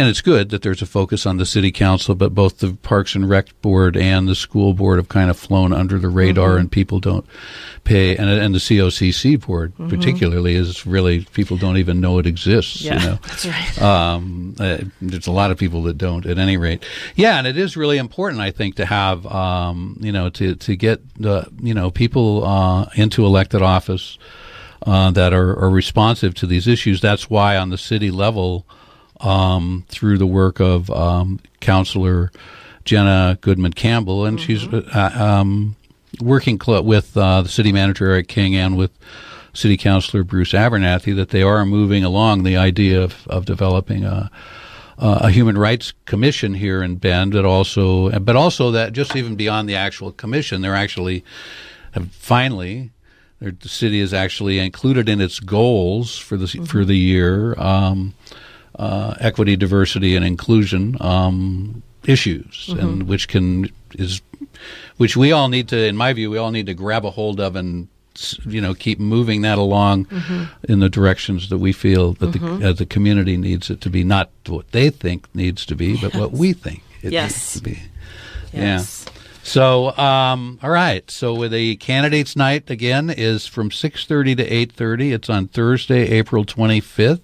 [0.00, 3.14] and it's good that there's a focus on the city council, but both the Parks
[3.14, 6.70] and Rec board and the school board have kind of flown under the radar, and
[6.70, 7.26] people don't
[7.84, 12.82] pay, and and the COCC board particularly is really people don't even know it exists.
[12.82, 13.18] Yeah, you know?
[13.26, 13.82] that's right.
[13.82, 16.84] um, uh, there's a lot of people that don't at any rate
[17.14, 20.76] yeah and it is really important i think to have um, you know to, to
[20.76, 24.18] get uh, you know people uh, into elected office
[24.86, 28.66] uh, that are, are responsive to these issues that's why on the city level
[29.22, 32.30] um, through the work of um, councilor
[32.84, 35.76] jenna goodman campbell and she's uh, um,
[36.20, 38.90] working cl- with uh, the city manager eric king and with
[39.52, 44.30] city councilor bruce abernethy that they are moving along the idea of, of developing a
[45.00, 49.34] uh, a human rights commission here in Bend, but also, but also that just even
[49.34, 51.24] beyond the actual commission, they're actually
[51.92, 52.90] have finally
[53.40, 57.58] The city is actually included in its goals for the for the year.
[57.58, 58.14] Um,
[58.78, 64.20] uh, equity, diversity, and inclusion um, issues, and which can is
[64.96, 67.40] which we all need to, in my view, we all need to grab a hold
[67.40, 67.88] of and
[68.44, 70.06] you know keep moving that along
[70.68, 74.04] in the directions that we feel that the, uh, the community needs it to be,
[74.04, 77.32] not what they think needs to be, but what we think it Yes.
[77.32, 77.82] needs to be.
[78.52, 79.04] Yes.
[79.06, 79.12] Yeah.
[79.42, 81.10] So, um, all right.
[81.10, 85.12] So, with the candidates' night again is from six thirty to eight thirty.
[85.12, 87.22] It's on Thursday, April twenty fifth,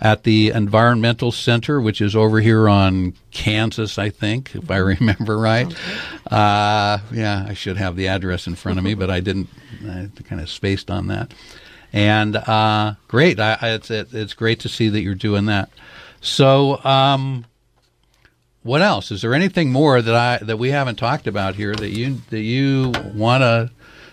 [0.00, 5.38] at the Environmental Center, which is over here on Kansas, I think, if I remember
[5.38, 5.66] right.
[6.30, 9.48] Uh, yeah, I should have the address in front of me, but I didn't.
[9.84, 11.32] I kind of spaced on that.
[11.92, 13.40] And uh, great.
[13.40, 15.70] I, I, it's it, it's great to see that you're doing that.
[16.20, 16.82] So.
[16.84, 17.44] Um,
[18.68, 19.10] what else?
[19.10, 22.40] Is there anything more that I that we haven't talked about here that you that
[22.40, 23.70] you want to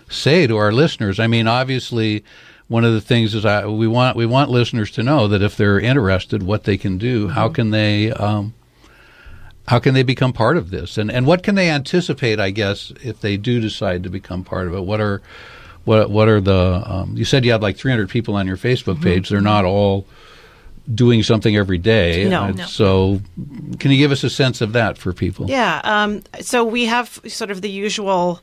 [0.08, 1.20] say to our listeners?
[1.20, 2.24] I mean, obviously,
[2.68, 5.56] one of the things is I, we want we want listeners to know that if
[5.56, 8.54] they're interested, what they can do, how can they um,
[9.68, 12.40] how can they become part of this, and and what can they anticipate?
[12.40, 15.22] I guess if they do decide to become part of it, what are
[15.84, 19.02] what what are the um, you said you had like 300 people on your Facebook
[19.02, 19.28] page.
[19.28, 20.06] They're not all
[20.92, 22.28] doing something every day.
[22.28, 22.42] No.
[22.42, 22.64] Uh, No.
[22.66, 23.20] So,
[23.78, 25.48] can you give us a sense of that for people?
[25.48, 25.80] Yeah.
[25.84, 28.40] Um, so we have sort of the usual.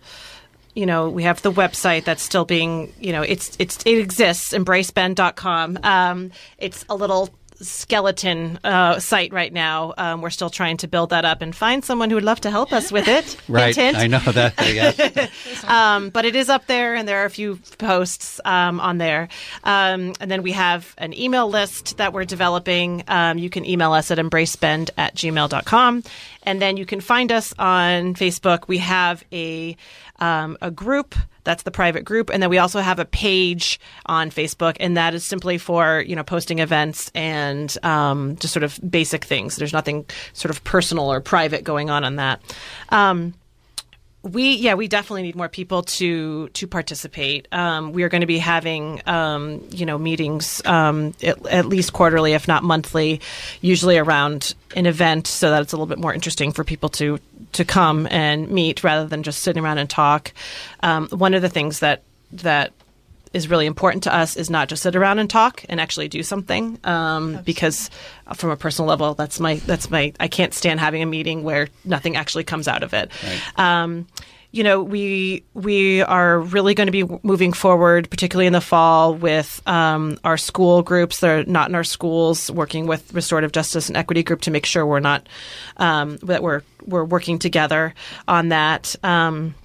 [0.76, 4.54] You know, we have the website that's still being, you know, it's it's it exists,
[4.54, 5.80] embracebend.com.
[5.84, 7.30] Um, it's a little
[7.64, 9.94] skeleton uh, site right now.
[9.98, 12.52] Um, we're still trying to build that up and find someone who would love to
[12.52, 13.38] help us with it.
[13.54, 13.76] Right.
[13.76, 13.98] Hint, hint.
[13.98, 14.54] I know that.
[14.58, 15.30] I.
[15.68, 19.28] Um, but it is up there, and there are a few posts um, on there.
[19.64, 23.04] Um, and then we have an email list that we're developing.
[23.08, 26.04] Um, you can email us at embracebend at gmail.com.
[26.44, 28.68] And then you can find us on Facebook.
[28.68, 29.78] We have a,
[30.20, 31.16] um, a group.
[31.44, 35.14] That's the private group, and then we also have a page on Facebook, and that
[35.14, 39.58] is simply for you know posting events and um, just sort of basic things.
[39.58, 42.42] There's nothing sort of personal or private going on on that.
[42.90, 43.34] Um,
[44.24, 47.48] we yeah we definitely need more people to to participate.
[47.52, 51.92] Um, we are going to be having um, you know meetings um, at, at least
[51.94, 53.20] quarterly if not monthly
[53.62, 57.20] usually around an event so that it's a little bit more interesting for people to
[57.52, 60.34] to come and meet rather than just sitting around and talk.
[60.82, 62.72] Um, one of the things that that
[63.34, 66.24] is really important to us is not just sit around and talk and actually do
[66.24, 67.90] something um, because
[68.36, 71.68] from a personal level that's my that's my I can't stand having a meeting where
[71.84, 73.12] nothing actually comes out of it.
[73.58, 74.08] Um,
[74.54, 79.16] you know, we we are really going to be moving forward, particularly in the fall,
[79.16, 83.88] with um, our school groups that are not in our schools, working with restorative justice
[83.88, 85.28] and equity group to make sure we're not
[85.78, 87.96] um, that we're we're working together
[88.28, 88.96] on that.
[89.04, 89.56] Um,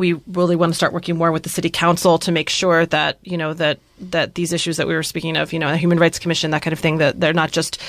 [0.00, 3.18] we really want to start working more with the city council to make sure that
[3.22, 5.98] you know that that these issues that we were speaking of, you know, the Human
[5.98, 7.80] Rights Commission, that kind of thing, that they're not just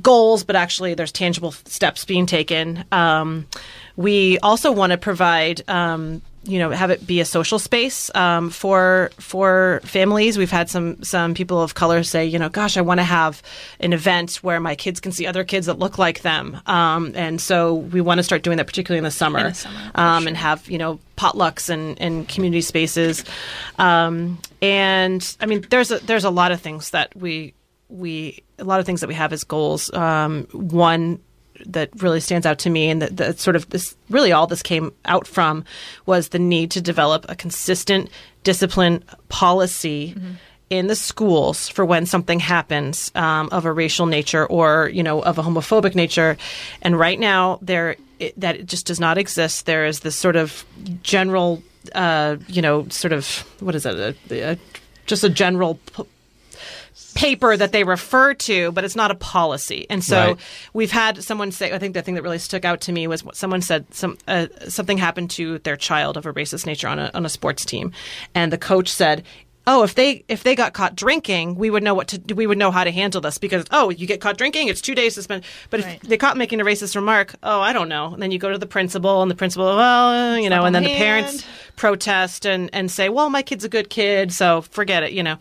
[0.00, 2.84] goals, but actually there's tangible steps being taken.
[2.90, 3.46] Um,
[3.94, 5.62] we also want to provide.
[5.68, 10.38] Um, you know, have it be a social space um, for for families.
[10.38, 13.42] We've had some some people of color say, you know, gosh, I want to have
[13.78, 17.40] an event where my kids can see other kids that look like them, um, and
[17.40, 20.26] so we want to start doing that, particularly in the summer, In the summer, um,
[20.26, 23.24] and have you know potlucks and, and community spaces.
[23.78, 27.52] Um, and I mean, there's a there's a lot of things that we
[27.90, 29.92] we a lot of things that we have as goals.
[29.92, 31.20] Um, one
[31.66, 34.62] that really stands out to me, and that, that sort of this really all this
[34.62, 35.64] came out from
[36.06, 38.10] was the need to develop a consistent
[38.44, 40.14] discipline policy.
[40.70, 45.20] In the schools, for when something happens um, of a racial nature or you know
[45.20, 46.36] of a homophobic nature,
[46.80, 49.66] and right now there it, that it just does not exist.
[49.66, 50.64] There is this sort of
[51.02, 51.60] general,
[51.92, 53.26] uh, you know, sort of
[53.58, 54.16] what is it?
[54.30, 54.58] A, a,
[55.06, 56.04] just a general p-
[57.14, 59.86] paper that they refer to, but it's not a policy.
[59.90, 60.36] And so Right.
[60.72, 61.72] we've had someone say.
[61.72, 63.86] I think the thing that really stuck out to me was what someone said.
[63.92, 67.28] Some uh, something happened to their child of a racist nature on a on a
[67.28, 67.92] sports team,
[68.34, 69.24] and the coach said.
[69.66, 72.56] Oh, if they if they got caught drinking, we would know what to we would
[72.56, 75.46] know how to handle this because oh, you get caught drinking, it's two days suspended.
[75.68, 76.00] But Right.
[76.02, 78.06] if they caught making a racist remark, oh, I don't know.
[78.14, 80.74] And then you go to the principal, and the principal, well, you know, Slap and
[80.74, 81.54] then on the the parents hand.
[81.80, 85.38] Protest and, and say, well, my kid's a good kid, so forget it, you know.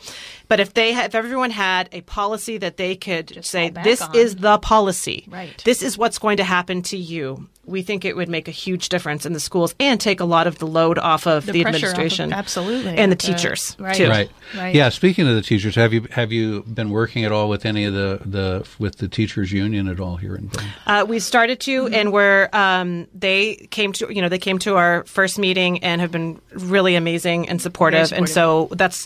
[0.48, 4.16] But if they ha- if everyone had a policy that they could say, this on.
[4.16, 5.62] is the policy, Right.
[5.66, 8.90] this is what's going to happen to you we think it would make a huge
[8.90, 11.62] difference in the schools and take a lot of the load off of the, The
[11.62, 12.98] pressure off of- administration, absolutely.
[12.98, 13.96] and the Uh, teachers right.
[13.96, 14.10] too.
[14.10, 14.32] Right.
[14.58, 14.74] Right.
[14.74, 14.90] Yeah.
[14.90, 17.94] Speaking of the teachers, have you have you been working at all with any of
[17.94, 20.74] the, the with the teachers union at all here in Vermont?
[20.88, 24.76] Uh, we started to, and we're um, they came to you know they came to
[24.78, 29.06] our first meeting and have been really amazing and supportive, and so that's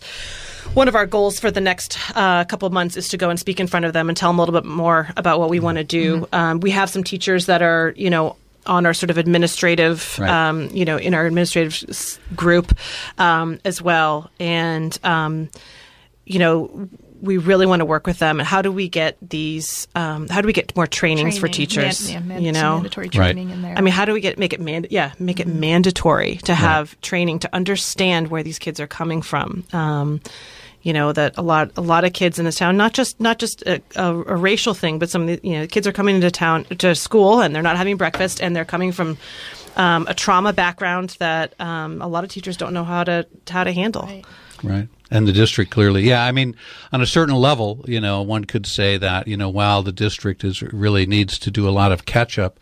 [0.73, 3.39] one of our goals for the next uh, couple of months is to go and
[3.39, 5.59] speak in front of them and tell them a little bit more about what we
[5.59, 6.28] want to do.
[6.32, 10.30] Um, we have some teachers that are you know on our sort of administrative, Right.
[10.30, 12.74] um, you know, in our administrative group
[13.17, 15.49] um, as well, and um,
[16.26, 16.88] you know.
[17.24, 18.39] We really want to work with them.
[18.39, 19.88] And how do we get these?
[19.95, 22.03] Um, how do we get more trainings for teachers?
[22.09, 23.13] Man- yeah, man- you know, mandatory Right.
[23.34, 23.76] training in there.
[23.78, 26.99] I mean, how do we get make it mand- yeah make it mandatory to have
[27.01, 29.63] training to understand where these kids are coming from?
[29.74, 30.19] Um,
[30.82, 33.39] you know that a lot a lot of kids in this town, not just not
[33.39, 36.15] just a, a, a racial thing, but some of the you know kids are coming
[36.15, 39.17] into town to school and they're not having breakfast and they're coming from
[39.78, 43.63] um, a trauma background that um, a lot of teachers don't know how to how
[43.63, 44.03] to handle.
[44.07, 44.26] Right.
[44.61, 44.88] Right.
[45.14, 46.26] And the district clearly, yeah.
[46.26, 46.55] I mean,
[46.91, 50.43] on a certain level, you know, one could say that, you know, while the district
[50.43, 52.59] is really needs to do a lot of catch up,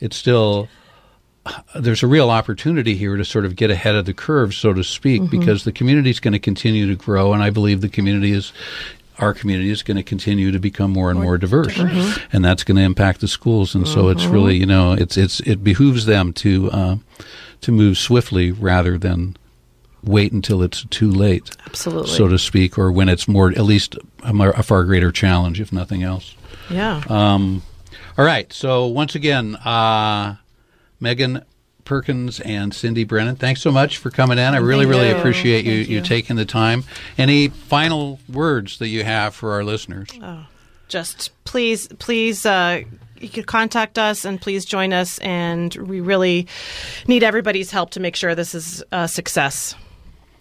[0.00, 0.68] it's still
[1.74, 4.84] there's a real opportunity here to sort of get ahead of the curve, so to
[4.84, 5.38] speak, mm-hmm.
[5.38, 8.52] because the community is going to continue to grow, and I believe the community is.
[9.18, 12.34] Our community is going to continue to become more and more, diverse, mm-hmm.
[12.34, 13.74] and that's going to impact the schools.
[13.74, 14.32] And so it's mm-hmm.
[14.32, 16.96] really, you know, it's it's it behooves them to uh,
[17.60, 19.36] to move swiftly rather than
[20.04, 22.10] wait until it's too late Absolutely.
[22.10, 25.72] so to speak, or when it's more, at least a, a far greater challenge, if
[25.72, 26.34] nothing else.
[26.70, 27.02] yeah.
[27.08, 27.62] Um,
[28.18, 28.52] all right.
[28.52, 30.36] So once again, uh,
[31.00, 31.44] Megan
[31.84, 34.54] Perkins and Cindy Brennen, thanks so much for coming in.
[34.54, 35.16] I really, Thank really you.
[35.16, 36.00] appreciate you, you you.
[36.02, 36.84] taking the time.
[37.18, 40.08] Any final words that you have for our listeners?
[40.88, 42.82] just please please uh,
[43.20, 46.48] you could contact us and please join us and we really
[47.06, 49.74] need everybody's help to make sure this is a success